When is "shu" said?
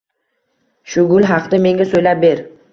0.95-1.05